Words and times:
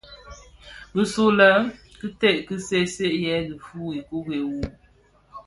Bisulè 0.93 1.49
kitsen 1.99 2.35
ki 2.47 2.55
seeseeyèn 2.67 3.45
dhifuu 3.49 3.89
ikure 3.99 4.39
wu. 4.49 4.61